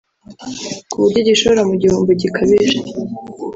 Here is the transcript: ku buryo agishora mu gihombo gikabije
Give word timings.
ku 0.89 0.95
buryo 1.01 1.19
agishora 1.23 1.61
mu 1.69 1.73
gihombo 1.81 2.11
gikabije 2.21 2.77